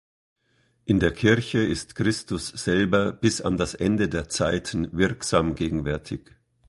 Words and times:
In 0.85 0.99
der 0.99 1.11
Kirche 1.13 1.59
ist 1.59 1.93
Christus 1.93 2.47
selber 2.47 3.11
bis 3.11 3.39
an 3.39 3.57
das 3.57 3.75
Ende 3.75 4.09
der 4.09 4.29
Zeiten 4.29 4.91
wirksam 4.97 5.53
gegenwärtig. 5.53 6.35